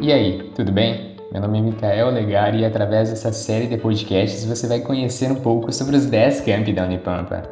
[0.00, 1.16] E aí, tudo bem?
[1.32, 5.36] Meu nome é Mikael Legar e através dessa série de podcasts você vai conhecer um
[5.36, 7.42] pouco sobre os 10 campi da Unipampa.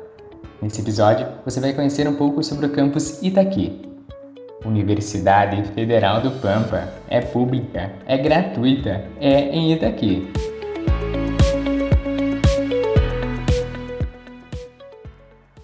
[0.61, 3.81] Nesse episódio, você vai conhecer um pouco sobre o campus Itaqui.
[4.65, 6.89] Universidade Federal do Pampa.
[7.09, 10.31] É pública, é gratuita, é em Itaqui.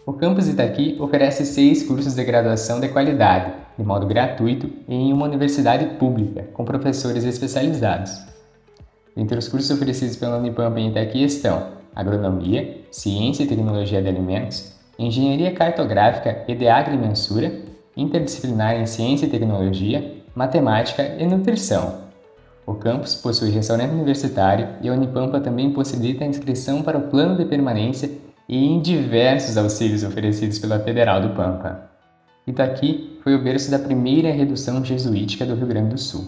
[0.07, 5.13] O campus Itaqui oferece seis cursos de graduação de qualidade, de modo gratuito e em
[5.13, 8.23] uma universidade pública, com professores especializados.
[9.17, 14.77] Entre os cursos oferecidos pela Unipampa em Itaqui estão Agronomia, Ciência e Tecnologia de Alimentos,
[14.97, 17.53] Engenharia Cartográfica e de Agrimensura,
[17.97, 22.07] Interdisciplinar em Ciência e Tecnologia, Matemática e Nutrição.
[22.65, 27.37] O campus possui restaurante universitário e a Unipampa também possibilita a inscrição para o plano
[27.37, 28.09] de permanência
[28.49, 31.91] e em diversos auxílios oferecidos pela Federal do Pampa.
[32.47, 36.25] Itaqui foi o berço da primeira redução jesuítica do Rio Grande do Sul,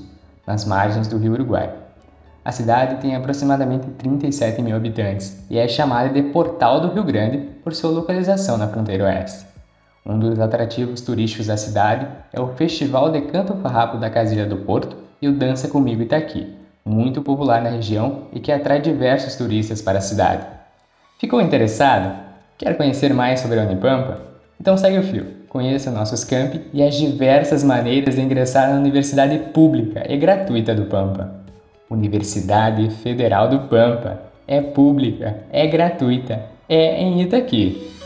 [0.47, 1.73] nas margens do rio Uruguai.
[2.45, 7.39] A cidade tem aproximadamente 37 mil habitantes e é chamada de Portal do Rio Grande
[7.63, 9.47] por sua localização na fronteira oeste.
[10.05, 14.57] Um dos atrativos turísticos da cidade é o Festival de Canto Farrapo da Casilha do
[14.57, 19.83] Porto e o Dança Comigo Itaqui, muito popular na região e que atrai diversos turistas
[19.83, 20.58] para a cidade.
[21.19, 22.17] Ficou interessado?
[22.57, 24.21] Quer conhecer mais sobre a Unipampa?
[24.61, 29.37] Então segue o fio, conheça nossos campi e as diversas maneiras de ingressar na Universidade
[29.53, 31.35] Pública e Gratuita do Pampa.
[31.91, 34.23] Universidade Federal do Pampa.
[34.47, 37.98] É pública, é gratuita, é em Itaqui.